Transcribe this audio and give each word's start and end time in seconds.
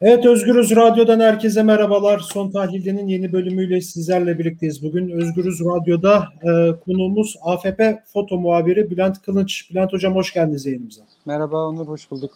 Evet 0.00 0.26
Özgürüz 0.26 0.76
Radyo'dan 0.76 1.20
herkese 1.20 1.62
merhabalar. 1.62 2.18
Son 2.18 2.50
tahlildenin 2.50 3.08
yeni 3.08 3.32
bölümüyle 3.32 3.80
sizlerle 3.80 4.38
birlikteyiz. 4.38 4.82
Bugün 4.82 5.10
Özgürüz 5.10 5.60
Radyo'da 5.60 6.28
e, 6.42 6.80
konuğumuz 6.84 7.36
AFP 7.42 7.82
foto 8.12 8.38
muhabiri 8.38 8.90
Bülent 8.90 9.22
Kılınç. 9.22 9.70
Bülent 9.70 9.92
Hocam 9.92 10.14
hoş 10.14 10.32
geldiniz 10.32 10.66
yayınımıza. 10.66 11.02
Merhaba 11.26 11.68
Onur, 11.68 11.86
hoş 11.86 12.10
bulduk. 12.10 12.30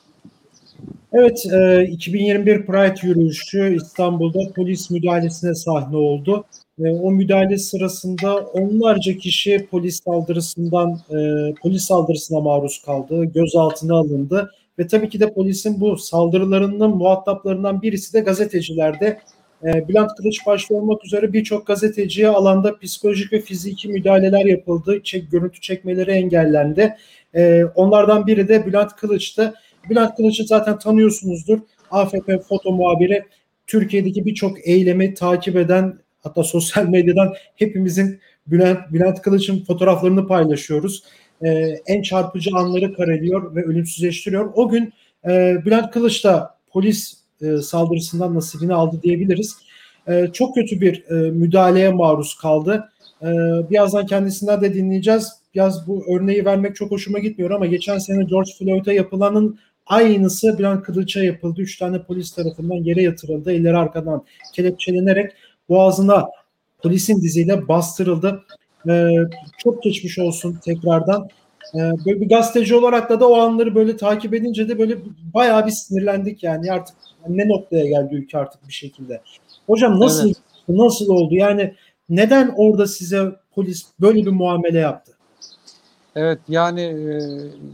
Evet, 1.13 1.47
e, 1.53 1.85
2021 1.85 2.67
Pride 2.67 3.07
yürüyüşü 3.07 3.77
İstanbul'da 3.77 4.39
polis 4.57 4.91
müdahalesine 4.91 5.55
sahne 5.55 5.97
oldu. 5.97 6.45
E, 6.79 6.91
o 6.91 7.11
müdahale 7.11 7.59
sırasında 7.59 8.37
onlarca 8.37 9.13
kişi 9.13 9.67
polis 9.71 10.03
saldırısından 10.05 11.01
e, 11.11 11.19
polis 11.63 11.85
saldırısına 11.85 12.41
maruz 12.41 12.83
kaldı, 12.87 13.25
gözaltına 13.25 13.95
alındı 13.95 14.51
ve 14.79 14.87
tabii 14.87 15.09
ki 15.09 15.21
de 15.21 15.35
polisin 15.35 15.81
bu 15.81 15.97
saldırılarının 15.97 16.91
muhataplarından 16.91 17.83
birisi 17.83 18.13
de 18.13 18.21
gazetecilerde. 18.21 19.21
E, 19.65 19.89
Bülent 19.89 20.11
Kılıç 20.17 20.47
başta 20.47 20.75
olmak 20.75 21.05
üzere 21.05 21.33
birçok 21.33 21.67
gazeteciye 21.67 22.29
alanda 22.29 22.79
psikolojik 22.79 23.33
ve 23.33 23.41
fiziki 23.41 23.89
müdahaleler 23.89 24.45
yapıldı. 24.45 25.01
Çek, 25.05 25.31
görüntü 25.31 25.61
çekmeleri 25.61 26.11
engellendi. 26.11 26.97
E, 27.35 27.65
onlardan 27.65 28.27
biri 28.27 28.49
de 28.49 28.67
Bülent 28.67 28.97
Kılıç'tı. 28.97 29.55
Bülent 29.91 30.17
Kılıç'ı 30.17 30.45
zaten 30.45 30.79
tanıyorsunuzdur. 30.79 31.59
AFP 31.91 32.43
foto 32.49 32.73
muhabiri 32.73 33.25
Türkiye'deki 33.67 34.27
birçok 34.27 34.69
eylemi 34.69 35.15
takip 35.15 35.57
eden 35.57 35.99
hatta 36.23 36.45
sosyal 36.45 36.89
medyadan 36.89 37.35
hepimizin 37.57 38.21
Bülent, 38.47 38.93
Bülent 38.93 39.23
Kılıç'ın 39.23 39.65
fotoğraflarını 39.65 40.27
paylaşıyoruz. 40.27 41.03
Ee, 41.45 41.49
en 41.87 42.03
çarpıcı 42.03 42.51
anları 42.55 42.95
kareliyor 42.95 43.55
ve 43.55 43.65
ölümsüzleştiriyor. 43.65 44.53
O 44.55 44.69
gün 44.69 44.93
e, 45.29 45.57
Bülent 45.65 45.91
Kılıç 45.91 46.25
da 46.25 46.55
polis 46.71 47.15
e, 47.43 47.57
saldırısından 47.57 48.35
nasibini 48.35 48.75
aldı 48.75 49.01
diyebiliriz. 49.03 49.57
E, 50.09 50.27
çok 50.33 50.55
kötü 50.55 50.81
bir 50.81 51.05
e, 51.11 51.31
müdahaleye 51.31 51.91
maruz 51.91 52.35
kaldı. 52.35 52.89
E, 53.23 53.27
birazdan 53.71 54.07
kendisinden 54.07 54.61
de 54.61 54.75
dinleyeceğiz. 54.75 55.33
Biraz 55.55 55.87
bu 55.87 56.05
örneği 56.17 56.45
vermek 56.45 56.77
çok 56.77 56.91
hoşuma 56.91 57.19
gitmiyor 57.19 57.51
ama 57.51 57.67
geçen 57.67 57.99
sene 57.99 58.25
George 58.25 58.51
Floyd'a 58.59 58.93
yapılanın 58.93 59.59
Aynısı 59.87 60.59
Bülent 60.59 60.83
Kılıç'a 60.83 61.25
yapıldı. 61.25 61.61
Üç 61.61 61.79
tane 61.79 62.03
polis 62.03 62.35
tarafından 62.35 62.75
yere 62.75 63.03
yatırıldı. 63.03 63.53
Elleri 63.53 63.77
arkadan 63.77 64.25
kelepçelenerek 64.55 65.33
boğazına 65.69 66.27
polisin 66.83 67.23
diziyle 67.23 67.69
bastırıldı. 67.69 68.43
Ee, 68.89 69.09
çok 69.59 69.83
geçmiş 69.83 70.19
olsun 70.19 70.59
tekrardan. 70.65 71.29
Ee, 71.75 71.79
böyle 71.79 72.21
bir 72.21 72.29
gazeteci 72.29 72.75
olarak 72.75 73.11
da 73.11 73.21
da 73.21 73.29
o 73.29 73.37
anları 73.37 73.75
böyle 73.75 73.97
takip 73.97 74.35
edince 74.35 74.69
de 74.69 74.79
böyle 74.79 74.99
bayağı 75.35 75.67
bir 75.67 75.71
sinirlendik 75.71 76.43
yani 76.43 76.73
artık 76.73 76.97
ne 77.29 77.49
noktaya 77.49 77.87
geldi 77.87 78.15
ülke 78.15 78.39
artık 78.39 78.69
bir 78.69 78.73
şekilde. 78.73 79.21
Hocam 79.67 80.01
nasıl 80.01 80.27
evet. 80.27 80.37
nasıl 80.69 81.09
oldu? 81.09 81.35
Yani 81.35 81.75
neden 82.09 82.55
orada 82.57 82.87
size 82.87 83.33
polis 83.55 83.87
böyle 84.01 84.27
bir 84.27 84.31
muamele 84.31 84.79
yaptı? 84.79 85.13
Evet 86.17 86.39
yani 86.49 86.81
e, 86.81 87.21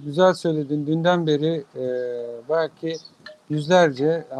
güzel 0.05 0.34
söyledin. 0.34 0.86
Dünden 0.86 1.27
beri 1.27 1.64
e, 1.77 1.86
belki 2.48 2.97
yüzlerce, 3.51 4.25
e, 4.31 4.36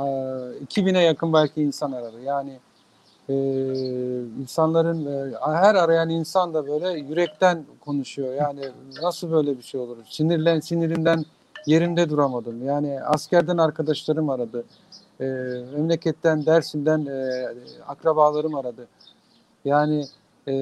2000'e 0.65 1.03
yakın 1.03 1.33
belki 1.33 1.63
insan 1.63 1.93
aradı. 1.93 2.21
Yani 2.25 2.59
e, 3.29 3.35
insanların 4.41 5.07
e, 5.07 5.35
her 5.41 5.75
arayan 5.75 6.09
insan 6.09 6.55
da 6.55 6.67
böyle 6.67 6.99
yürekten 6.99 7.65
konuşuyor. 7.81 8.35
Yani 8.35 8.61
nasıl 9.03 9.31
böyle 9.31 9.59
bir 9.59 9.63
şey 9.63 9.81
olur? 9.81 9.97
Sinirlen 10.09 10.61
sinirinden 10.61 11.25
yerimde 11.67 12.11
duramadım. 12.11 12.67
Yani 12.67 13.01
askerden 13.03 13.59
arkadaşlarım 13.59 14.31
aradı. 14.31 14.65
E, 15.21 15.25
memleketten, 15.77 16.47
Dersim'den 16.47 17.07
e, 17.07 17.49
akrabalarım 17.87 18.55
aradı. 18.55 18.89
Yani 19.65 20.05
e, 20.49 20.55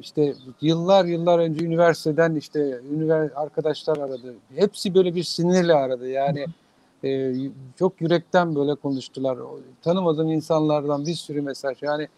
işte 0.00 0.34
yıllar 0.60 1.04
yıllar 1.04 1.38
önce 1.38 1.64
üniversiteden 1.64 2.34
işte 2.34 2.80
ünivers 2.94 3.30
arkadaşlar 3.34 3.96
aradı. 3.96 4.34
Hepsi 4.54 4.94
böyle 4.94 5.14
bir 5.14 5.24
sinirle 5.24 5.74
aradı. 5.74 6.08
Yani 6.08 6.46
e, 7.04 7.34
çok 7.78 8.00
yürekten 8.00 8.54
böyle 8.54 8.74
konuştular. 8.74 9.38
Tanımadığım 9.82 10.30
insanlardan 10.30 11.06
bir 11.06 11.14
sürü 11.14 11.42
mesaj. 11.42 11.82
Yani 11.82 12.08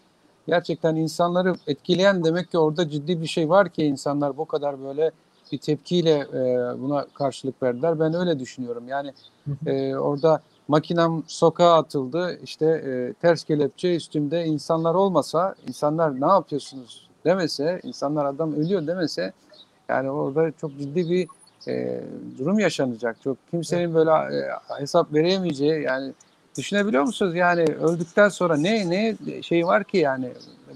gerçekten 0.47 0.95
insanları 0.95 1.55
etkileyen 1.67 2.23
demek 2.23 2.51
ki 2.51 2.57
orada 2.57 2.89
ciddi 2.89 3.21
bir 3.21 3.27
şey 3.27 3.49
var 3.49 3.69
ki 3.69 3.83
insanlar 3.83 4.37
bu 4.37 4.45
kadar 4.45 4.83
böyle 4.83 5.11
bir 5.51 5.57
tepkiyle 5.57 6.11
e, 6.33 6.43
buna 6.81 7.05
karşılık 7.13 7.63
verdiler. 7.63 7.99
Ben 7.99 8.13
öyle 8.13 8.39
düşünüyorum. 8.39 8.83
Yani 8.87 9.13
e, 9.65 9.95
orada 9.95 10.41
makinem 10.67 11.23
sokağa 11.27 11.73
atıldı. 11.73 12.39
İşte 12.43 12.65
e, 12.65 13.13
ters 13.21 13.43
kelepçe 13.43 13.95
üstümde 13.95 14.45
insanlar 14.45 14.95
olmasa 14.95 15.55
insanlar 15.67 16.21
ne 16.21 16.27
yapıyorsunuz 16.27 17.09
demese, 17.25 17.79
insanlar 17.83 18.25
adam 18.25 18.53
ölüyor 18.53 18.87
demese 18.87 19.33
yani 19.89 20.11
orada 20.11 20.51
çok 20.61 20.71
ciddi 20.79 21.09
bir 21.09 21.27
e, 21.67 22.01
durum 22.39 22.59
yaşanacak. 22.59 23.21
Çok 23.23 23.37
kimsenin 23.51 23.93
böyle 23.93 24.11
e, 24.11 24.49
hesap 24.79 25.13
veremeyeceği 25.13 25.81
yani 25.81 26.13
düşünebiliyor 26.57 27.03
musunuz? 27.03 27.35
Yani 27.35 27.61
öldükten 27.63 28.29
sonra 28.29 28.57
ne 28.57 28.89
ne 28.89 29.15
şey 29.41 29.67
var 29.67 29.83
ki 29.83 29.97
yani 29.97 30.29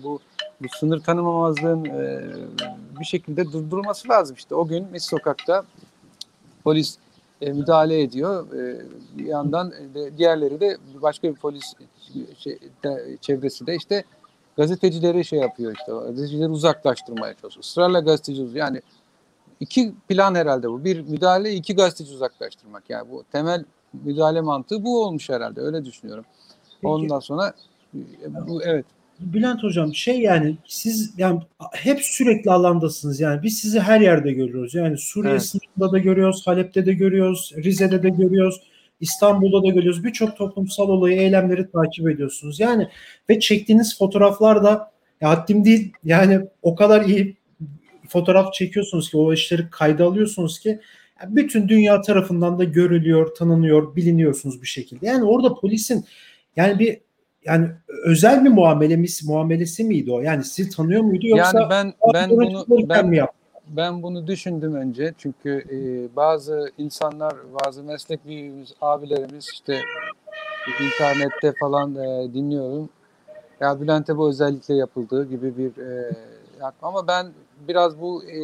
bu 0.03 0.19
bu 0.61 0.67
sınır 0.79 0.99
tanımamazlığın 0.99 1.85
e, 1.85 2.23
bir 2.99 3.05
şekilde 3.05 3.45
durdurulması 3.45 4.09
lazım. 4.09 4.35
İşte 4.35 4.55
o 4.55 4.67
gün 4.67 4.87
Mis 4.91 5.03
Sokak'ta 5.05 5.63
polis 6.63 6.97
e, 7.41 7.51
müdahale 7.51 8.01
ediyor. 8.01 8.53
E, 8.53 8.81
bir 9.17 9.25
yandan 9.25 9.71
de, 9.71 10.17
diğerleri 10.17 10.59
de 10.59 10.77
başka 11.01 11.29
bir 11.29 11.35
polis 11.35 11.73
şey, 12.37 12.59
de, 12.83 13.17
çevresi 13.21 13.67
de 13.67 13.75
işte 13.75 14.03
gazetecileri 14.57 15.25
şey 15.25 15.39
yapıyor 15.39 15.75
işte. 15.79 15.91
Gazetecileri 15.91 16.49
uzaklaştırmaya 16.49 17.33
çalışıyor. 17.33 17.63
Israrla 17.63 17.99
gazeteci 17.99 18.47
yani 18.53 18.81
iki 19.65 19.93
plan 20.09 20.35
herhalde 20.35 20.69
bu. 20.69 20.85
Bir 20.85 21.01
müdahale, 21.01 21.53
iki 21.53 21.75
gazeteci 21.75 22.13
uzaklaştırmak. 22.13 22.83
Yani 22.89 23.11
bu 23.11 23.23
temel 23.31 23.63
müdahale 24.03 24.41
mantığı 24.41 24.83
bu 24.83 25.03
olmuş 25.03 25.29
herhalde. 25.29 25.61
Öyle 25.61 25.85
düşünüyorum. 25.85 26.25
Peki. 26.81 26.87
Ondan 26.87 27.19
sonra 27.19 27.53
bu 28.47 28.63
evet. 28.63 28.85
Bülent 29.19 29.63
hocam 29.63 29.93
şey 29.93 30.19
yani 30.19 30.57
siz 30.67 31.13
yani 31.17 31.41
hep 31.73 32.01
sürekli 32.01 32.51
alandasınız 32.51 33.19
yani 33.19 33.43
biz 33.43 33.57
sizi 33.57 33.79
her 33.79 34.01
yerde 34.01 34.31
görüyoruz. 34.31 34.75
Yani 34.75 34.97
Suriye 34.97 35.31
evet. 35.31 35.43
sınırında 35.43 35.91
da 35.91 35.99
görüyoruz, 35.99 36.47
Halep'te 36.47 36.85
de 36.85 36.93
görüyoruz, 36.93 37.53
Rize'de 37.55 38.03
de 38.03 38.09
görüyoruz. 38.09 38.61
İstanbul'da 38.99 39.63
da 39.63 39.67
görüyoruz. 39.67 40.03
Birçok 40.03 40.37
toplumsal 40.37 40.89
olayı, 40.89 41.21
eylemleri 41.21 41.71
takip 41.71 42.09
ediyorsunuz. 42.09 42.59
Yani 42.59 42.87
ve 43.29 43.39
çektiğiniz 43.39 43.97
fotoğraflar 43.97 44.63
da 44.63 44.91
ya 45.21 45.29
haddim 45.29 45.65
değil. 45.65 45.93
Yani 46.03 46.41
o 46.61 46.75
kadar 46.75 47.05
iyi 47.05 47.37
fotoğraf 48.09 48.53
çekiyorsunuz 48.53 49.09
ki 49.09 49.17
o 49.17 49.33
işleri 49.33 49.69
kayda 49.69 50.05
alıyorsunuz 50.05 50.59
ki 50.59 50.79
yani 51.21 51.35
bütün 51.35 51.67
dünya 51.67 52.01
tarafından 52.01 52.59
da 52.59 52.63
görülüyor, 52.63 53.35
tanınıyor, 53.35 53.95
biliniyorsunuz 53.95 54.61
bir 54.61 54.67
şekilde. 54.67 55.07
Yani 55.07 55.23
orada 55.23 55.53
polisin 55.53 56.05
yani 56.55 56.79
bir 56.79 57.01
yani 57.45 57.67
özel 58.05 58.45
bir 58.45 58.49
muamelesi 58.49 59.25
muamelesi 59.25 59.83
miydi 59.83 60.11
o? 60.11 60.21
Yani 60.21 60.43
sizi 60.43 60.69
tanıyor 60.69 61.01
muydu 61.01 61.27
yoksa 61.27 61.59
yani 61.59 61.69
ben 61.69 61.93
ben 62.13 62.29
bunu 62.29 62.89
ben 62.89 63.07
mi 63.07 63.17
yaptı? 63.17 63.45
ben 63.67 64.03
bunu 64.03 64.27
düşündüm 64.27 64.75
önce 64.75 65.13
çünkü 65.17 65.65
e, 65.71 66.15
bazı 66.15 66.71
insanlar, 66.77 67.33
bazı 67.65 67.83
meslek 67.83 68.25
büyüğümüz, 68.25 68.73
abilerimiz 68.81 69.49
işte 69.53 69.81
internette 70.81 71.53
falan 71.59 71.95
e, 71.95 72.33
dinliyorum. 72.33 72.89
Ya 73.59 73.81
Bülent'e 73.81 74.17
bu 74.17 74.29
özellikle 74.29 74.75
yapıldığı 74.75 75.29
gibi 75.29 75.57
bir 75.57 75.81
e, 75.81 76.15
ama 76.81 77.07
ben 77.07 77.27
biraz 77.67 78.01
bu 78.01 78.23
e, 78.23 78.39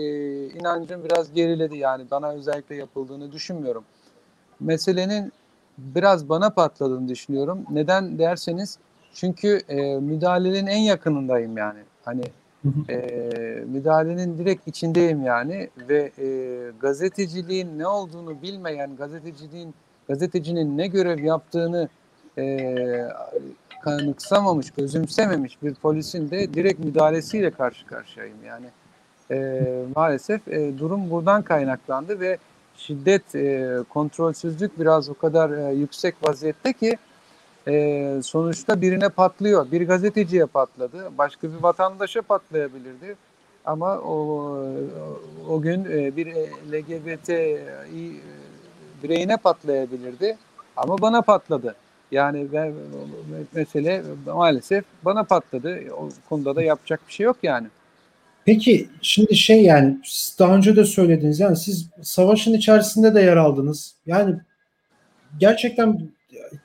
inancım 0.47 1.03
biraz 1.03 1.33
geriledi 1.33 1.77
yani 1.77 2.03
bana 2.11 2.31
özellikle 2.31 2.75
yapıldığını 2.75 3.31
düşünmüyorum. 3.31 3.83
Meselenin 4.59 5.31
biraz 5.77 6.29
bana 6.29 6.49
patladığını 6.49 7.07
düşünüyorum. 7.07 7.66
Neden 7.69 8.19
derseniz 8.19 8.78
çünkü 9.13 9.61
e, 9.69 9.99
müdahalenin 9.99 10.67
en 10.67 10.79
yakınındayım 10.79 11.58
yani. 11.58 11.79
Hani 12.05 12.23
e, 12.90 12.97
müdahalenin 13.67 14.37
direkt 14.37 14.67
içindeyim 14.67 15.23
yani 15.23 15.69
ve 15.90 16.11
e, 16.17 16.28
gazeteciliğin 16.79 17.79
ne 17.79 17.87
olduğunu 17.87 18.41
bilmeyen, 18.41 18.96
gazeteciliğin 18.96 19.73
gazetecinin 20.08 20.78
ne 20.78 20.87
görev 20.87 21.19
yaptığını 21.19 21.90
e, 22.37 23.08
kanıksamamış, 23.81 24.67
özümsememiş 24.78 25.63
bir 25.63 25.75
polisin 25.75 26.31
de 26.31 26.53
direkt 26.53 26.79
müdahalesiyle 26.79 27.52
karşı 27.52 27.85
karşıyayım 27.85 28.43
yani. 28.46 28.66
E, 29.31 29.61
maalesef 29.95 30.47
e, 30.47 30.78
durum 30.79 31.09
buradan 31.09 31.41
kaynaklandı 31.41 32.19
ve 32.19 32.37
şiddet, 32.78 33.35
e, 33.35 33.78
kontrolsüzlük 33.89 34.79
biraz 34.79 35.09
o 35.09 35.13
kadar 35.13 35.49
e, 35.49 35.73
yüksek 35.73 36.16
vaziyette 36.23 36.73
ki 36.73 36.97
e, 37.67 38.19
sonuçta 38.23 38.81
birine 38.81 39.09
patlıyor. 39.09 39.72
Bir 39.72 39.87
gazeteciye 39.87 40.45
patladı, 40.45 41.17
başka 41.17 41.47
bir 41.47 41.63
vatandaşa 41.63 42.22
patlayabilirdi. 42.22 43.16
Ama 43.66 43.97
o 43.97 44.57
o 45.49 45.61
gün 45.61 45.85
e, 45.85 46.16
bir 46.16 46.27
LGBT 46.72 47.29
bireyine 49.03 49.37
patlayabilirdi. 49.37 50.37
Ama 50.77 51.01
bana 51.01 51.22
patladı. 51.22 51.75
Yani 52.11 52.47
ben, 52.53 52.73
mesele 53.53 54.03
maalesef 54.25 54.85
bana 55.05 55.23
patladı. 55.23 55.79
O 55.97 56.09
konuda 56.29 56.55
da 56.55 56.61
yapacak 56.61 56.99
bir 57.07 57.13
şey 57.13 57.25
yok 57.25 57.37
yani. 57.43 57.67
Peki 58.46 58.90
şimdi 59.02 59.35
şey 59.35 59.64
yani 59.64 59.97
daha 60.40 60.55
önce 60.55 60.76
de 60.76 60.85
söylediniz 60.85 61.40
yani 61.40 61.58
siz 61.58 61.90
savaşın 62.02 62.53
içerisinde 62.53 63.16
de 63.16 63.22
yer 63.22 63.38
aldınız. 63.38 63.96
Yani 64.05 64.35
gerçekten 65.40 66.09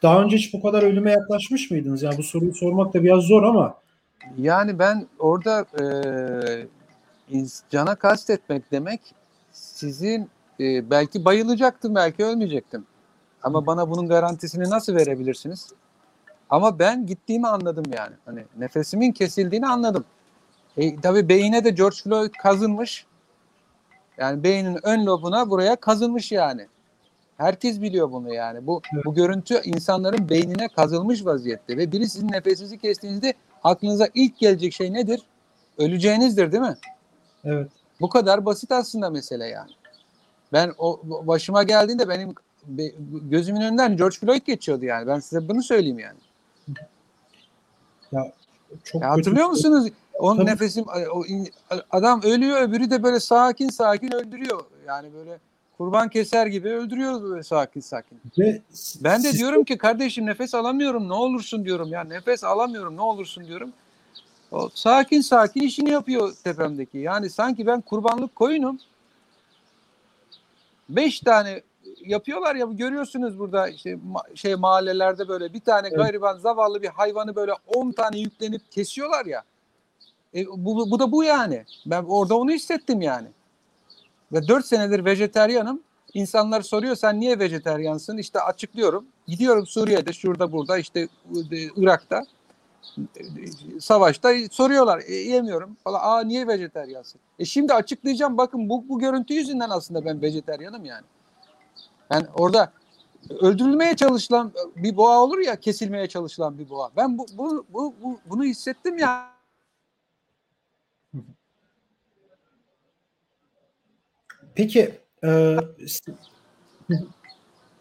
daha 0.02 0.22
önce 0.22 0.36
hiç 0.36 0.54
bu 0.54 0.62
kadar 0.62 0.82
ölüme 0.82 1.10
yaklaşmış 1.10 1.70
mıydınız? 1.70 2.02
Yani 2.02 2.18
bu 2.18 2.22
soruyu 2.22 2.54
sormak 2.54 2.94
da 2.94 3.04
biraz 3.04 3.22
zor 3.22 3.42
ama. 3.42 3.74
Yani 4.38 4.78
ben 4.78 5.06
orada 5.18 5.66
e, 7.30 7.46
cana 7.70 7.94
kastetmek 7.94 8.72
demek 8.72 9.00
sizin 9.52 10.28
e, 10.60 10.90
belki 10.90 11.24
bayılacaktım 11.24 11.94
belki 11.94 12.24
ölmeyecektim. 12.24 12.86
Ama 13.42 13.66
bana 13.66 13.90
bunun 13.90 14.08
garantisini 14.08 14.70
nasıl 14.70 14.94
verebilirsiniz? 14.94 15.68
Ama 16.50 16.78
ben 16.78 17.06
gittiğimi 17.06 17.48
anladım 17.48 17.84
yani. 17.96 18.14
Hani 18.24 18.44
nefesimin 18.58 19.12
kesildiğini 19.12 19.66
anladım. 19.66 20.04
E, 20.76 20.96
tabii 21.00 21.28
beyine 21.28 21.64
de 21.64 21.70
George 21.70 21.96
Floyd 22.04 22.30
kazınmış. 22.42 23.06
Yani 24.18 24.42
beynin 24.42 24.78
ön 24.82 25.06
lobuna 25.06 25.50
buraya 25.50 25.76
kazınmış 25.76 26.32
yani. 26.32 26.66
Herkes 27.36 27.80
biliyor 27.82 28.12
bunu 28.12 28.34
yani. 28.34 28.66
Bu 28.66 28.82
bu 29.04 29.14
görüntü 29.14 29.60
insanların 29.64 30.28
beynine 30.28 30.68
kazılmış 30.68 31.24
vaziyette 31.24 31.76
ve 31.76 31.92
biri 31.92 32.08
sizin 32.08 32.32
nefesinizi 32.32 32.78
kestiğinizde 32.78 33.34
aklınıza 33.64 34.08
ilk 34.14 34.38
gelecek 34.38 34.72
şey 34.72 34.92
nedir? 34.92 35.22
Öleceğinizdir 35.78 36.52
değil 36.52 36.62
mi? 36.62 36.76
Evet. 37.44 37.68
Bu 38.00 38.08
kadar 38.08 38.44
basit 38.44 38.72
aslında 38.72 39.10
mesele 39.10 39.46
yani. 39.46 39.70
Ben 40.52 40.72
o 40.78 41.00
başıma 41.04 41.62
geldiğinde 41.62 42.08
benim 42.08 42.34
gözümün 43.30 43.60
önünden 43.60 43.96
George 43.96 44.16
Floyd 44.16 44.46
geçiyordu 44.46 44.84
yani. 44.84 45.06
Ben 45.06 45.20
size 45.20 45.48
bunu 45.48 45.62
söyleyeyim 45.62 45.98
yani. 45.98 46.18
Ya 48.12 48.32
çok 48.84 49.02
ya 49.02 49.10
hatırlıyor 49.10 49.46
kötü. 49.46 49.68
musunuz? 49.68 49.92
Onun 50.18 50.36
Tabii. 50.36 50.50
nefesim 50.50 50.84
o 51.14 51.24
adam 51.90 52.22
ölüyor 52.22 52.60
öbürü 52.60 52.90
de 52.90 53.02
böyle 53.02 53.20
sakin 53.20 53.68
sakin 53.68 54.14
öldürüyor. 54.14 54.64
Yani 54.86 55.14
böyle 55.14 55.38
kurban 55.78 56.08
keser 56.08 56.46
gibi 56.46 56.68
öldürüyor 56.68 57.22
böyle 57.22 57.42
sakin 57.42 57.80
sakin. 57.80 58.20
Ve 58.38 58.60
ben 59.00 59.24
de 59.24 59.32
diyorum 59.32 59.64
ki 59.64 59.78
kardeşim 59.78 60.26
nefes 60.26 60.54
alamıyorum 60.54 61.08
ne 61.08 61.14
olursun 61.14 61.64
diyorum 61.64 61.88
ya 61.88 62.04
nefes 62.04 62.44
alamıyorum 62.44 62.96
ne 62.96 63.02
olursun 63.02 63.46
diyorum. 63.46 63.72
O 64.52 64.70
sakin 64.74 65.20
sakin 65.20 65.60
işini 65.60 65.90
yapıyor 65.90 66.32
tepemdeki. 66.44 66.98
Yani 66.98 67.30
sanki 67.30 67.66
ben 67.66 67.80
kurbanlık 67.80 68.34
koyunum. 68.34 68.78
Beş 70.88 71.20
tane 71.20 71.62
yapıyorlar 72.04 72.54
ya 72.54 72.66
görüyorsunuz 72.66 73.38
burada 73.38 73.68
işte 73.68 73.98
şey 74.34 74.54
mahallelerde 74.54 75.28
böyle 75.28 75.52
bir 75.52 75.60
tane 75.60 75.88
evet. 75.88 75.98
gariban 75.98 76.38
zavallı 76.38 76.82
bir 76.82 76.88
hayvanı 76.88 77.36
böyle 77.36 77.52
on 77.66 77.92
tane 77.92 78.18
yüklenip 78.18 78.72
kesiyorlar 78.72 79.26
ya. 79.26 79.42
E, 80.34 80.46
bu, 80.46 80.90
bu 80.90 80.98
da 80.98 81.12
bu 81.12 81.24
yani. 81.24 81.64
Ben 81.86 82.02
orada 82.02 82.36
onu 82.36 82.50
hissettim 82.50 83.02
yani. 83.02 83.28
Ve 84.32 84.48
dört 84.48 84.66
senedir 84.66 85.04
vejeteryanım. 85.04 85.82
İnsanlar 86.14 86.62
soruyor 86.62 86.96
sen 86.96 87.20
niye 87.20 87.38
vejeteryansın? 87.38 88.18
İşte 88.18 88.40
açıklıyorum. 88.40 89.06
Gidiyorum 89.26 89.66
Suriye'de, 89.66 90.12
şurada 90.12 90.52
burada, 90.52 90.78
işte 90.78 91.08
Irak'ta 91.76 92.22
savaşta 93.80 94.32
soruyorlar. 94.50 95.02
E, 95.06 95.14
yemiyorum 95.14 95.76
falan. 95.84 96.00
Aa 96.02 96.20
niye 96.20 96.48
vejeteryansın? 96.48 97.20
E 97.38 97.44
şimdi 97.44 97.74
açıklayacağım. 97.74 98.38
Bakın 98.38 98.68
bu, 98.68 98.88
bu 98.88 98.98
görüntü 98.98 99.34
yüzünden 99.34 99.70
aslında 99.70 100.04
ben 100.04 100.22
vejeteryanım 100.22 100.84
yani. 100.84 101.04
Yani 102.10 102.26
orada 102.34 102.72
öldürülmeye 103.40 103.96
çalışılan 103.96 104.52
bir 104.76 104.96
boğa 104.96 105.22
olur 105.22 105.38
ya 105.38 105.56
kesilmeye 105.56 106.06
çalışılan 106.08 106.58
bir 106.58 106.70
boğa. 106.70 106.90
Ben 106.96 107.18
bu, 107.18 107.26
bu, 107.38 107.64
bu, 107.72 107.94
bu 108.02 108.18
bunu 108.26 108.44
hissettim 108.44 108.98
ya. 108.98 109.35
Peki 114.56 114.90
e, 115.24 115.56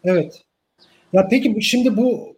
evet. 0.03 0.43
Ya 1.13 1.27
peki 1.27 1.63
şimdi 1.63 1.97
bu 1.97 2.34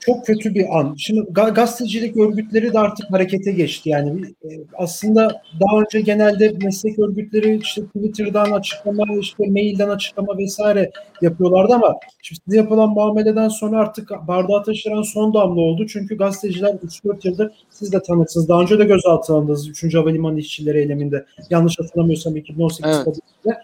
çok 0.00 0.26
kötü 0.26 0.54
bir 0.54 0.78
an. 0.78 0.94
Şimdi 0.98 1.20
gazetecilik 1.30 2.16
örgütleri 2.16 2.72
de 2.72 2.78
artık 2.78 3.12
harekete 3.12 3.52
geçti. 3.52 3.88
Yani 3.88 4.26
e, 4.44 4.48
aslında 4.78 5.42
daha 5.60 5.80
önce 5.80 6.00
genelde 6.00 6.52
meslek 6.64 6.98
örgütleri 6.98 7.58
işte 7.62 7.82
Twitter'dan 7.86 8.50
açıklama, 8.50 9.04
işte 9.20 9.46
mailden 9.46 9.88
açıklama 9.88 10.38
vesaire 10.38 10.90
yapıyorlardı 11.22 11.74
ama 11.74 11.94
şimdi 12.22 12.40
size 12.44 12.56
yapılan 12.56 12.90
muameleden 12.90 13.48
sonra 13.48 13.78
artık 13.78 14.10
bardağı 14.28 14.64
taşıran 14.64 15.02
son 15.02 15.34
damla 15.34 15.60
oldu. 15.60 15.86
Çünkü 15.86 16.16
gazeteciler 16.16 16.74
3-4 16.74 17.28
yıldır 17.28 17.52
siz 17.70 17.92
de 17.92 18.02
tanıksınız. 18.02 18.48
Daha 18.48 18.62
önce 18.62 18.78
de 18.78 18.84
gözaltına 18.84 19.36
alındınız 19.36 19.68
3. 19.68 19.94
Havalimanı 19.94 20.38
işçileri 20.38 20.78
eyleminde. 20.78 21.24
Yanlış 21.50 21.78
hatırlamıyorsam 21.78 22.36
2018 22.36 23.04
evet. 23.06 23.56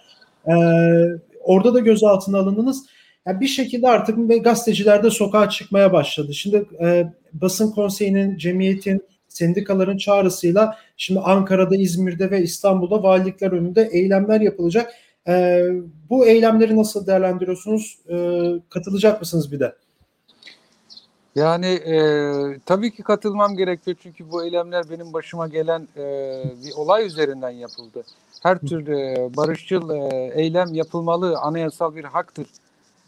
Ee, 0.49 0.53
orada 1.45 1.75
da 1.75 1.81
gözaltına 1.81 2.39
alındınız 2.39 2.87
yani 3.27 3.41
bir 3.41 3.47
şekilde 3.47 3.89
artık 3.89 4.45
gazeteciler 4.45 5.03
de 5.03 5.11
sokağa 5.11 5.49
çıkmaya 5.49 5.93
başladı. 5.93 6.35
Şimdi 6.35 6.67
e, 6.81 7.13
basın 7.33 7.71
konseyinin, 7.71 8.39
cemiyetin, 8.39 9.05
sendikaların 9.29 9.97
çağrısıyla 9.97 10.79
şimdi 10.97 11.21
Ankara'da, 11.21 11.77
İzmir'de 11.77 12.31
ve 12.31 12.43
İstanbul'da 12.43 13.03
valilikler 13.03 13.53
önünde 13.53 13.89
eylemler 13.93 14.41
yapılacak. 14.41 14.93
E, 15.29 15.65
bu 16.11 16.27
eylemleri 16.27 16.77
nasıl 16.77 17.07
değerlendiriyorsunuz? 17.07 17.99
E, 18.09 18.17
katılacak 18.71 19.21
mısınız 19.21 19.53
bir 19.53 19.61
de? 19.61 19.75
Yani 21.35 21.67
e, 21.67 21.97
tabii 22.67 22.91
ki 22.91 23.03
katılmam 23.03 23.57
gerekiyor 23.57 23.97
çünkü 24.03 24.31
bu 24.31 24.45
eylemler 24.45 24.85
benim 24.91 25.13
başıma 25.13 25.49
gelen 25.49 25.89
e, 25.97 26.05
bir 26.65 26.73
olay 26.77 27.07
üzerinden 27.07 27.51
yapıldı. 27.51 28.05
Her 28.43 28.59
tür 28.59 28.89
e, 28.89 29.31
barışçıl 29.37 29.91
e, 29.91 30.33
eylem 30.35 30.75
yapılmalı, 30.75 31.39
anayasal 31.39 31.97
bir 31.97 32.05
haktır 32.05 32.47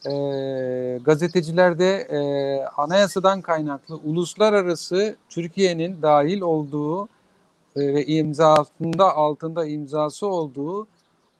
e, 0.06 0.12
gazetecilerde 1.04 1.96
e, 1.96 2.20
anayasadan 2.76 3.40
kaynaklı 3.40 3.96
uluslararası 3.96 5.16
Türkiye'nin 5.28 6.02
dahil 6.02 6.40
olduğu 6.40 7.04
e, 7.04 7.08
ve 7.76 8.06
imzasında 8.06 9.16
altında 9.16 9.66
imzası 9.66 10.26
olduğu 10.26 10.86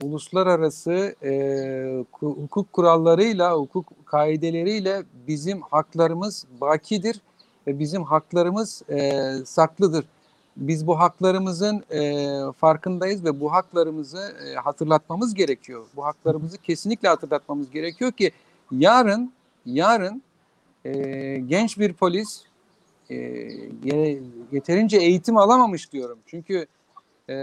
uluslararası 0.03 1.15
e, 1.25 2.05
hukuk 2.21 2.73
kurallarıyla, 2.73 3.55
hukuk 3.55 3.87
kaideleriyle 4.07 5.03
bizim 5.29 5.63
haklarımız 5.63 6.47
bakidir 6.61 7.21
ve 7.67 7.79
bizim 7.79 8.05
haklarımız 8.05 8.83
e, 8.89 9.13
saklıdır. 9.45 10.05
Biz 10.57 10.87
bu 10.87 10.99
haklarımızın 10.99 11.85
e, 11.91 12.27
farkındayız 12.53 13.25
ve 13.25 13.41
bu 13.41 13.53
haklarımızı 13.53 14.37
e, 14.47 14.55
hatırlatmamız 14.55 15.35
gerekiyor. 15.35 15.87
Bu 15.97 16.05
haklarımızı 16.05 16.59
kesinlikle 16.59 17.09
hatırlatmamız 17.09 17.71
gerekiyor 17.71 18.13
ki 18.13 18.33
Yarın 18.71 19.33
yarın 19.67 20.23
e, 20.85 20.93
genç 21.37 21.79
bir 21.79 21.93
polis 21.93 22.43
e, 23.11 23.17
yeterince 24.53 24.97
eğitim 24.97 25.37
alamamış 25.37 25.93
diyorum. 25.93 26.19
Çünkü 26.27 26.67
e, 27.29 27.37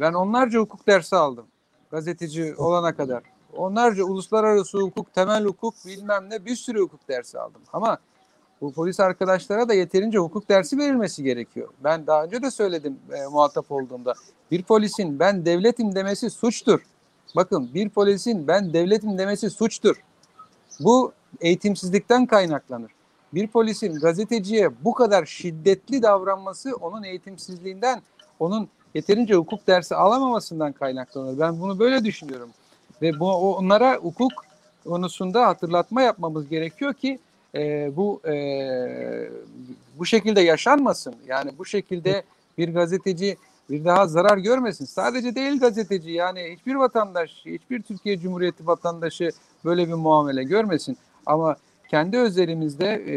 ben 0.00 0.12
onlarca 0.12 0.60
hukuk 0.60 0.86
dersi 0.86 1.16
aldım. 1.16 1.46
Gazeteci 1.90 2.54
olana 2.56 2.96
kadar. 2.96 3.22
Onlarca 3.56 4.04
uluslararası 4.04 4.78
hukuk, 4.78 5.14
temel 5.14 5.44
hukuk 5.44 5.74
bilmem 5.86 6.30
ne 6.30 6.44
bir 6.44 6.56
sürü 6.56 6.80
hukuk 6.80 7.08
dersi 7.08 7.38
aldım. 7.38 7.62
Ama 7.72 7.98
bu 8.60 8.72
polis 8.72 9.00
arkadaşlara 9.00 9.68
da 9.68 9.74
yeterince 9.74 10.18
hukuk 10.18 10.48
dersi 10.48 10.78
verilmesi 10.78 11.22
gerekiyor. 11.22 11.68
Ben 11.84 12.06
daha 12.06 12.24
önce 12.24 12.42
de 12.42 12.50
söyledim 12.50 12.98
e, 13.12 13.26
muhatap 13.26 13.72
olduğumda. 13.72 14.14
Bir 14.50 14.62
polisin 14.62 15.18
ben 15.18 15.44
devletim 15.44 15.94
demesi 15.94 16.30
suçtur. 16.30 16.80
Bakın 17.36 17.70
bir 17.74 17.88
polisin 17.88 18.46
ben 18.46 18.72
devletim 18.72 19.18
demesi 19.18 19.50
suçtur. 19.50 19.96
Bu 20.80 21.12
eğitimsizlikten 21.40 22.26
kaynaklanır. 22.26 22.90
Bir 23.34 23.46
polisin 23.46 23.94
gazeteciye 23.94 24.70
bu 24.84 24.94
kadar 24.94 25.26
şiddetli 25.26 26.02
davranması 26.02 26.76
onun 26.76 27.02
eğitimsizliğinden, 27.02 28.02
onun 28.38 28.68
yeterince 28.94 29.34
hukuk 29.34 29.66
dersi 29.66 29.94
alamamasından 29.94 30.72
kaynaklanır. 30.72 31.38
Ben 31.38 31.60
bunu 31.60 31.78
böyle 31.78 32.04
düşünüyorum. 32.04 32.50
Ve 33.02 33.20
bu 33.20 33.56
onlara 33.56 33.96
hukuk 33.96 34.32
konusunda 34.84 35.46
hatırlatma 35.46 36.02
yapmamız 36.02 36.48
gerekiyor 36.48 36.94
ki 36.94 37.18
e, 37.54 37.92
bu 37.96 38.20
e, 38.28 39.30
bu 39.98 40.06
şekilde 40.06 40.40
yaşanmasın. 40.40 41.14
Yani 41.26 41.50
bu 41.58 41.64
şekilde 41.64 42.22
bir 42.58 42.74
gazeteci 42.74 43.36
bir 43.72 43.84
daha 43.84 44.06
zarar 44.06 44.38
görmesin. 44.38 44.84
Sadece 44.84 45.34
değil 45.34 45.60
gazeteci 45.60 46.10
yani 46.10 46.56
hiçbir 46.56 46.74
vatandaş, 46.74 47.42
hiçbir 47.46 47.82
Türkiye 47.82 48.18
Cumhuriyeti 48.18 48.66
vatandaşı 48.66 49.30
böyle 49.64 49.88
bir 49.88 49.94
muamele 49.94 50.44
görmesin. 50.44 50.96
Ama 51.26 51.56
kendi 51.88 52.18
özelimizde 52.18 52.86
e, 52.86 53.16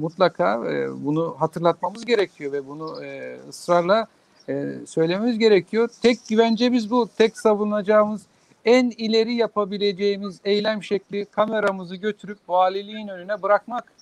mutlaka 0.00 0.72
e, 0.72 1.04
bunu 1.04 1.36
hatırlatmamız 1.38 2.04
gerekiyor 2.04 2.52
ve 2.52 2.68
bunu 2.68 3.04
e, 3.04 3.38
ısrarla 3.48 4.06
e, 4.48 4.72
söylememiz 4.86 5.38
gerekiyor. 5.38 5.88
Tek 6.02 6.18
güvencemiz 6.28 6.90
bu, 6.90 7.08
tek 7.18 7.38
savunacağımız 7.38 8.22
en 8.64 8.90
ileri 8.90 9.34
yapabileceğimiz 9.34 10.40
eylem 10.44 10.82
şekli 10.82 11.24
kameramızı 11.24 11.96
götürüp 11.96 12.38
valiliğin 12.48 13.08
önüne 13.08 13.42
bırakmak. 13.42 13.92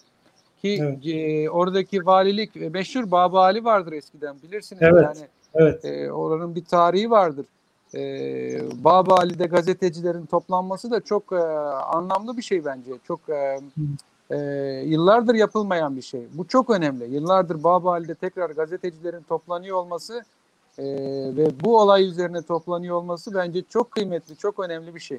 Ki 0.63 0.79
Evet. 0.83 1.07
e, 1.07 1.51
oradaki 1.51 2.07
valilik 2.07 2.57
e, 2.57 2.69
meşhur 2.69 3.11
Baba 3.11 3.43
Ali 3.43 3.65
vardır 3.65 3.93
eskiden 3.93 4.37
bilirsiniz. 4.43 4.83
Evet. 4.83 5.05
Yani 5.05 5.29
Evet. 5.55 5.85
e, 5.85 6.13
oranın 6.13 6.55
bir 6.55 6.65
tarihi 6.65 7.11
vardır. 7.11 7.47
E, 7.95 8.85
Baba 8.85 9.17
Ali'de 9.17 9.47
gazetecilerin 9.47 10.27
toplanması 10.27 10.91
da 10.91 11.01
çok 11.01 11.33
e, 11.33 11.37
anlamlı 11.93 12.37
bir 12.37 12.43
şey 12.43 12.65
bence. 12.65 12.91
Çok 13.09 13.21
e, 13.29 13.61
e, 14.31 14.37
yıllardır 14.87 15.35
yapılmayan 15.35 15.97
bir 15.97 16.03
şey. 16.03 16.21
Bu 16.35 16.47
çok 16.49 16.71
önemli. 16.71 17.15
Yıllardır 17.15 17.65
Baba 17.65 17.93
Ali'de 17.93 18.15
tekrar 18.15 18.51
gazetecilerin 18.51 19.23
toplanıyor 19.29 19.77
olması 19.77 20.25
e, 20.79 20.85
ve 21.37 21.49
bu 21.65 21.81
olay 21.81 22.05
üzerine 22.05 22.43
toplanıyor 22.43 22.97
olması 22.97 23.35
bence 23.35 23.63
çok 23.69 23.91
kıymetli, 23.91 24.37
çok 24.37 24.59
önemli 24.59 24.95
bir 24.95 25.01
şey. 25.01 25.19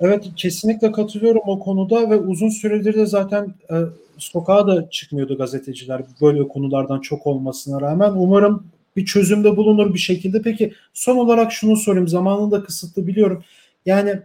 Evet 0.00 0.28
kesinlikle 0.36 0.92
katılıyorum 0.92 1.42
o 1.46 1.58
konuda 1.58 2.10
ve 2.10 2.16
uzun 2.16 2.48
süredir 2.48 2.94
de 2.94 3.06
zaten 3.06 3.54
e, 3.70 3.76
sokağa 4.18 4.66
da 4.66 4.90
çıkmıyordu 4.90 5.38
gazeteciler 5.38 6.02
böyle 6.20 6.48
konulardan 6.48 7.00
çok 7.00 7.26
olmasına 7.26 7.80
rağmen. 7.80 8.12
Umarım 8.16 8.66
bir 8.96 9.06
çözümde 9.06 9.56
bulunur 9.56 9.94
bir 9.94 9.98
şekilde. 9.98 10.42
Peki 10.42 10.74
son 10.92 11.16
olarak 11.16 11.52
şunu 11.52 11.76
sorayım. 11.76 12.08
Zamanın 12.08 12.50
da 12.50 12.64
kısıtlı 12.64 13.06
biliyorum. 13.06 13.44
Yani 13.86 14.20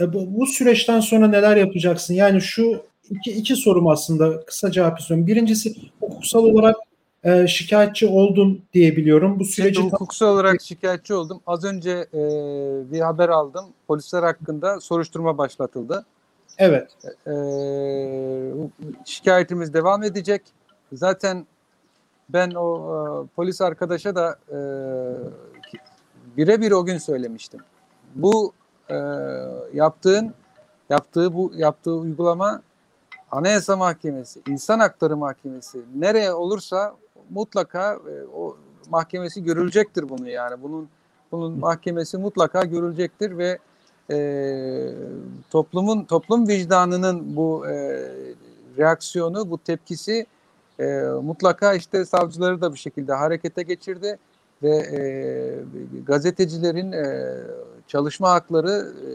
e, 0.00 0.12
bu, 0.12 0.40
bu 0.40 0.46
süreçten 0.46 1.00
sonra 1.00 1.28
neler 1.28 1.56
yapacaksın? 1.56 2.14
Yani 2.14 2.40
şu 2.40 2.82
iki, 3.10 3.32
iki 3.32 3.56
sorum 3.56 3.88
aslında 3.88 4.44
kısa 4.44 4.70
cevap 4.70 5.00
istiyorum. 5.00 5.26
Birincisi 5.26 5.74
hukuksal 6.00 6.44
olarak 6.44 6.76
e, 7.24 7.46
şikayetçi 7.46 8.06
oldun 8.06 8.62
diye 8.72 8.96
biliyorum. 8.96 9.38
Bu 9.38 9.44
süreci 9.44 9.74
Şimdi 9.74 9.92
hukuksal 9.92 10.26
olarak 10.26 10.62
şikayetçi 10.62 11.14
oldum. 11.14 11.40
Az 11.46 11.64
önce 11.64 11.90
e, 11.90 12.20
bir 12.92 13.00
haber 13.00 13.28
aldım. 13.28 13.64
Polisler 13.88 14.22
hakkında 14.22 14.80
soruşturma 14.80 15.38
başlatıldı. 15.38 16.06
evet 16.58 16.90
E, 17.26 17.34
şikayetimiz 19.04 19.74
devam 19.74 20.02
edecek. 20.02 20.42
Zaten 20.92 21.46
ben 22.28 22.50
o 22.50 22.76
e, 22.76 23.26
polis 23.36 23.60
arkadaşa 23.60 24.14
da 24.14 24.38
e, 24.48 24.58
birebir 26.36 26.72
o 26.72 26.84
gün 26.84 26.98
söylemiştim. 26.98 27.60
Bu 28.14 28.52
e, 28.90 28.96
yaptığın 29.72 30.34
yaptığı 30.90 31.34
bu 31.34 31.52
yaptığı 31.56 31.94
uygulama 31.94 32.62
Anayasa 33.30 33.76
Mahkemesi, 33.76 34.40
İnsan 34.48 34.78
Hakları 34.78 35.16
Mahkemesi 35.16 35.80
nereye 35.96 36.32
olursa 36.32 36.96
mutlaka 37.30 37.92
e, 37.92 38.26
o 38.36 38.56
mahkemesi 38.90 39.44
görülecektir 39.44 40.08
bunu 40.08 40.28
yani. 40.28 40.62
Bunun 40.62 40.88
bunun 41.32 41.58
mahkemesi 41.58 42.18
mutlaka 42.18 42.64
görülecektir 42.64 43.38
ve 43.38 43.58
e, 44.10 44.18
toplumun 45.50 46.04
toplum 46.04 46.48
vicdanının 46.48 47.36
bu 47.36 47.66
e, 47.66 47.74
reaksiyonu, 48.78 49.50
bu 49.50 49.58
tepkisi 49.58 50.26
e, 50.80 50.84
mutlaka 51.22 51.74
işte 51.74 52.04
savcıları 52.04 52.60
da 52.60 52.72
bir 52.72 52.78
şekilde 52.78 53.12
harekete 53.12 53.62
geçirdi 53.62 54.18
ve 54.62 54.76
e, 54.76 55.00
gazetecilerin 56.06 56.92
e, 56.92 57.34
çalışma 57.88 58.30
hakları 58.30 58.70
e, 58.70 59.08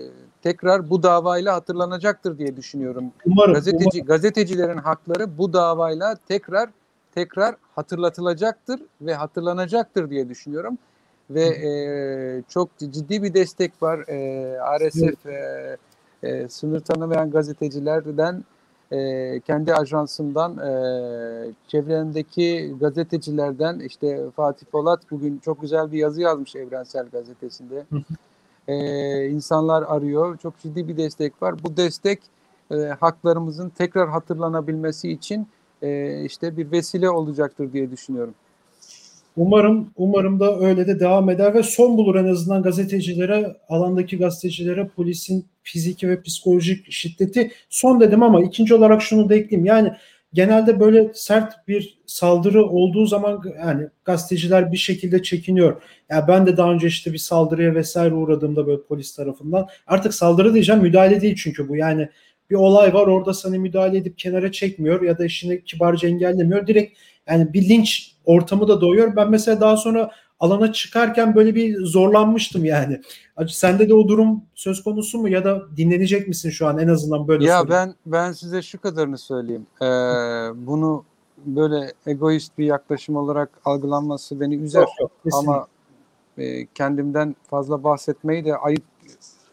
tekrar 0.43 0.89
bu 0.89 1.03
davayla 1.03 1.55
hatırlanacaktır 1.55 2.37
diye 2.37 2.57
düşünüyorum. 2.57 3.05
umarım, 3.25 3.53
Gazeteci 3.53 3.89
umarım. 3.93 4.07
gazetecilerin 4.07 4.77
hakları 4.77 5.37
bu 5.37 5.53
davayla 5.53 6.17
tekrar 6.27 6.69
tekrar 7.15 7.55
hatırlatılacaktır 7.75 8.81
ve 9.01 9.13
hatırlanacaktır 9.13 10.09
diye 10.09 10.29
düşünüyorum. 10.29 10.77
Ve 11.29 11.43
e, 11.43 11.69
çok 12.49 12.77
ciddi 12.77 13.23
bir 13.23 13.33
destek 13.33 13.83
var. 13.83 13.99
E, 14.07 14.79
RSF 14.79 15.25
e, 15.25 15.77
e, 16.23 16.47
sınır 16.49 16.79
tanımayan 16.79 17.31
gazetecilerden 17.31 18.43
e, 18.91 19.39
kendi 19.47 19.73
ajansından 19.73 20.57
e, 20.57 20.71
çevrendeki 21.67 22.75
gazetecilerden 22.79 23.79
işte 23.79 24.19
Fatih 24.35 24.65
Polat 24.65 24.99
bugün 25.11 25.37
çok 25.37 25.61
güzel 25.61 25.91
bir 25.91 25.97
yazı 25.97 26.21
yazmış 26.21 26.55
Evrensel 26.55 27.05
Gazetesi'nde. 27.09 27.85
E, 28.67 29.29
insanlar 29.29 29.83
arıyor. 29.87 30.37
Çok 30.37 30.59
ciddi 30.59 30.87
bir 30.87 30.97
destek 30.97 31.41
var. 31.41 31.55
Bu 31.63 31.77
destek 31.77 32.19
e, 32.71 32.75
haklarımızın 32.75 33.69
tekrar 33.69 34.09
hatırlanabilmesi 34.09 35.11
için 35.11 35.47
e, 35.81 36.21
işte 36.25 36.57
bir 36.57 36.71
vesile 36.71 37.09
olacaktır 37.09 37.73
diye 37.73 37.91
düşünüyorum. 37.91 38.33
Umarım 39.37 39.91
umarım 39.97 40.39
da 40.39 40.59
öyle 40.59 40.87
de 40.87 40.99
devam 40.99 41.29
eder 41.29 41.53
ve 41.53 41.63
son 41.63 41.97
bulur 41.97 42.15
en 42.15 42.27
azından 42.27 42.63
gazetecilere, 42.63 43.55
alandaki 43.69 44.17
gazetecilere 44.17 44.87
polisin 44.87 45.45
fiziki 45.71 46.09
ve 46.09 46.21
psikolojik 46.21 46.91
şiddeti 46.91 47.51
son 47.69 47.99
dedim 47.99 48.23
ama 48.23 48.43
ikinci 48.43 48.75
olarak 48.75 49.01
şunu 49.01 49.29
da 49.29 49.35
ekleyeyim. 49.35 49.65
Yani 49.65 49.91
genelde 50.33 50.79
böyle 50.79 51.11
sert 51.13 51.67
bir 51.67 51.99
saldırı 52.05 52.65
olduğu 52.65 53.05
zaman 53.05 53.41
yani 53.59 53.87
gazeteciler 54.05 54.71
bir 54.71 54.77
şekilde 54.77 55.23
çekiniyor. 55.23 55.73
Ya 55.73 55.81
yani 56.09 56.27
ben 56.27 56.47
de 56.47 56.57
daha 56.57 56.71
önce 56.71 56.87
işte 56.87 57.13
bir 57.13 57.17
saldırıya 57.17 57.75
vesaire 57.75 58.13
uğradığımda 58.13 58.67
böyle 58.67 58.81
polis 58.81 59.15
tarafından 59.15 59.67
artık 59.87 60.13
saldırı 60.13 60.53
diyeceğim 60.53 60.81
müdahale 60.81 61.21
değil 61.21 61.35
çünkü 61.43 61.69
bu 61.69 61.75
yani 61.75 62.09
bir 62.49 62.55
olay 62.55 62.93
var 62.93 63.07
orada 63.07 63.33
sana 63.33 63.57
müdahale 63.57 63.97
edip 63.97 64.17
kenara 64.17 64.51
çekmiyor 64.51 65.01
ya 65.01 65.17
da 65.17 65.25
işini 65.25 65.63
kibarca 65.63 66.07
engellemiyor. 66.09 66.67
Direkt 66.67 66.97
yani 67.29 67.53
bir 67.53 67.69
linç 67.69 68.15
ortamı 68.25 68.67
da 68.67 68.81
doğuyor. 68.81 69.15
Ben 69.15 69.29
mesela 69.29 69.61
daha 69.61 69.77
sonra 69.77 70.11
alana 70.39 70.73
çıkarken 70.73 71.35
böyle 71.35 71.55
bir 71.55 71.85
zorlanmıştım 71.85 72.65
yani. 72.65 73.01
Sende 73.47 73.89
de 73.89 73.93
o 73.93 74.07
durum 74.07 74.41
söz 74.55 74.83
konusu 74.83 75.19
mu 75.19 75.29
ya 75.29 75.43
da 75.45 75.61
dinlenecek 75.77 76.27
misin 76.27 76.49
şu 76.49 76.67
an 76.67 76.77
en 76.77 76.87
azından 76.87 77.27
böyle 77.27 77.45
Ya 77.45 77.59
sorayım. 77.61 77.69
ben 77.71 77.95
ben 78.05 78.31
size 78.31 78.61
şu 78.61 78.81
kadarını 78.81 79.17
söyleyeyim. 79.17 79.67
Ee, 79.81 79.85
bunu 80.67 81.03
böyle 81.45 81.93
egoist 82.07 82.57
bir 82.57 82.65
yaklaşım 82.65 83.15
olarak 83.15 83.49
algılanması 83.65 84.39
beni 84.39 84.55
üzer. 84.55 84.79
Yok, 84.81 84.89
yok, 84.99 85.11
kesinlikle. 85.23 85.51
Ama 85.51 85.67
e, 86.37 86.65
kendimden 86.65 87.35
fazla 87.49 87.83
bahsetmeyi 87.83 88.45
de 88.45 88.57
ayıp 88.57 88.83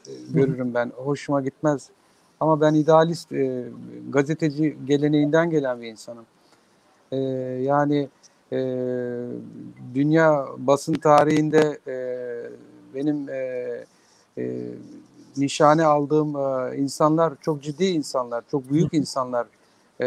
e, 0.09 0.13
görürüm 0.31 0.75
ben. 0.75 0.93
Hoşuma 0.97 1.41
gitmez. 1.41 1.91
Ama 2.41 2.61
ben 2.61 2.75
idealist, 2.75 3.33
e, 3.33 3.65
gazeteci 4.11 4.77
geleneğinden 4.85 5.51
gelen 5.51 5.83
bir 5.83 5.87
insanım. 5.87 6.25
E, 7.13 7.17
yani 7.63 8.09
e, 8.53 8.59
dünya 9.95 10.47
basın 10.59 10.95
tarihinde 10.95 11.79
e, 11.87 11.97
benim 12.95 13.29
e, 13.29 13.85
e, 14.39 14.45
nişane 15.37 15.85
aldığım 15.85 16.37
e, 16.37 16.77
insanlar 16.77 17.33
çok 17.41 17.63
ciddi 17.63 17.85
insanlar, 17.85 18.45
çok 18.51 18.71
büyük 18.71 18.95
insanlar. 18.95 19.47
E, 20.01 20.07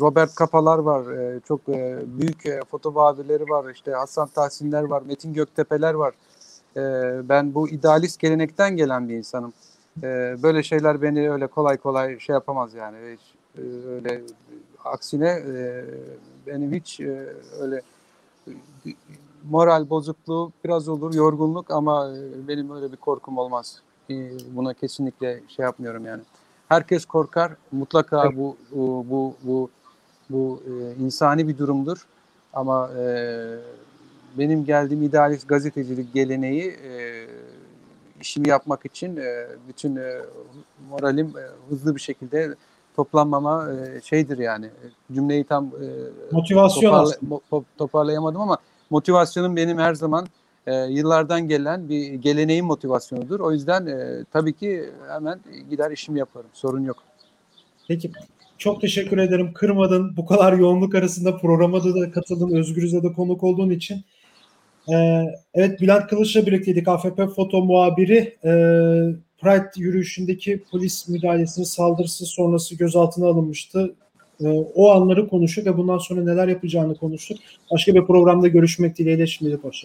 Robert 0.00 0.34
Kapalar 0.34 0.78
var, 0.78 1.12
e, 1.12 1.40
çok 1.40 1.68
e, 1.68 1.98
büyük 2.06 2.46
e, 2.46 2.60
foto 2.70 2.94
var, 2.94 3.70
işte 3.74 3.90
Hasan 3.92 4.28
Tahsinler 4.28 4.82
var, 4.82 5.02
Metin 5.02 5.34
Göktepeler 5.34 5.94
var. 5.94 6.14
E, 6.76 6.80
ben 7.28 7.54
bu 7.54 7.68
idealist 7.68 8.20
gelenekten 8.20 8.76
gelen 8.76 9.08
bir 9.08 9.14
insanım. 9.14 9.52
E, 10.02 10.36
böyle 10.42 10.62
şeyler 10.62 11.02
beni 11.02 11.30
öyle 11.30 11.46
kolay 11.46 11.76
kolay 11.76 12.18
şey 12.18 12.34
yapamaz 12.34 12.74
yani. 12.74 12.96
Hiç, 13.12 13.34
e, 13.58 13.88
öyle 13.88 14.22
aksine 14.84 15.28
e, 15.28 15.84
benim 16.46 16.72
hiç 16.72 17.00
e, 17.00 17.34
öyle 17.60 17.82
moral 19.50 19.90
bozukluğu 19.90 20.52
biraz 20.64 20.88
olur, 20.88 21.14
yorgunluk 21.14 21.70
ama 21.70 22.10
e, 22.10 22.48
benim 22.48 22.76
öyle 22.76 22.92
bir 22.92 22.96
korkum 22.96 23.38
olmaz. 23.38 23.82
E, 24.10 24.14
buna 24.56 24.74
kesinlikle 24.74 25.40
şey 25.48 25.62
yapmıyorum 25.62 26.06
yani. 26.06 26.22
Herkes 26.68 27.04
korkar. 27.04 27.52
Mutlaka 27.72 28.24
Evet. 28.26 28.36
bu 28.36 28.56
bu 28.72 29.06
bu 29.10 29.34
bu, 29.42 29.70
bu 30.30 30.62
e, 30.66 31.04
insani 31.04 31.48
bir 31.48 31.58
durumdur. 31.58 32.06
Ama 32.52 32.90
e, 32.98 33.04
benim 34.38 34.64
geldiğim 34.64 35.02
idealist 35.02 35.48
gazetecilik 35.48 36.14
geleneği 36.14 36.70
e, 36.84 37.26
işimi 38.20 38.48
yapmak 38.48 38.86
için 38.86 39.16
e, 39.16 39.46
bütün 39.68 39.96
e, 39.96 40.20
moralim 40.90 41.26
e, 41.26 41.70
hızlı 41.70 41.96
bir 41.96 42.00
şekilde 42.00 42.54
toplanmama 42.96 43.68
e, 43.72 44.00
şeydir 44.00 44.38
yani. 44.38 44.66
Cümleyi 45.12 45.44
tam 45.44 45.66
e, 45.66 45.86
Motivasyon 46.32 46.92
toparla- 46.92 47.40
mo- 47.50 47.62
toparlayamadım 47.78 48.40
ama 48.40 48.58
motivasyonum 48.90 49.56
benim 49.56 49.78
her 49.78 49.94
zaman 49.94 50.26
e, 50.66 50.74
yıllardan 50.74 51.48
gelen 51.48 51.88
bir 51.88 52.14
geleneğin 52.14 52.64
motivasyonudur. 52.64 53.40
O 53.40 53.52
yüzden 53.52 53.86
e, 53.86 54.24
tabii 54.32 54.52
ki 54.52 54.90
hemen 55.08 55.40
gider 55.70 55.90
işimi 55.90 56.18
yaparım. 56.18 56.50
Sorun 56.52 56.84
yok. 56.84 56.96
Peki 57.88 58.10
çok 58.58 58.80
teşekkür 58.80 59.18
ederim. 59.18 59.52
Kırmadın. 59.54 60.16
Bu 60.16 60.26
kadar 60.26 60.52
yoğunluk 60.52 60.94
arasında 60.94 61.36
programa 61.36 61.84
da, 61.84 61.94
da 62.00 62.10
katıldın. 62.10 62.56
Özgürüz'e 62.56 63.02
de 63.02 63.12
konuk 63.12 63.44
olduğun 63.44 63.70
için. 63.70 64.04
Ee, 64.92 65.22
evet 65.54 65.80
Bülent 65.80 66.06
Kılıç'la 66.06 66.46
birlikteydik. 66.46 66.88
AFP 66.88 67.26
foto 67.36 67.64
muhabiri. 67.64 68.36
Ee, 68.44 68.52
Pride 69.42 69.70
yürüyüşündeki 69.76 70.62
polis 70.70 71.08
müdahalesinin 71.08 71.64
saldırısı 71.64 72.26
sonrası 72.26 72.74
gözaltına 72.74 73.26
alınmıştı. 73.26 73.94
Ee, 74.40 74.48
o 74.74 74.90
anları 74.90 75.28
konuştuk 75.28 75.66
ve 75.66 75.76
bundan 75.76 75.98
sonra 75.98 76.24
neler 76.24 76.48
yapacağını 76.48 76.94
konuştuk. 76.94 77.38
Başka 77.72 77.94
bir 77.94 78.06
programda 78.06 78.48
görüşmek 78.48 78.98
dileğiyle 78.98 79.26
şimdilik 79.26 79.64
hoşça 79.64 79.80